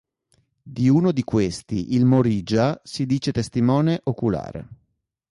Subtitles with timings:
[0.63, 4.67] Di uno di questi il Morigia si dice testimone oculare.